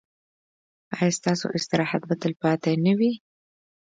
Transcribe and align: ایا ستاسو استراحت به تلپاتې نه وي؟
ایا 0.95 1.09
ستاسو 1.19 1.45
استراحت 1.57 2.01
به 2.09 2.15
تلپاتې 2.21 2.71
نه 2.85 2.93
وي؟ 2.99 3.11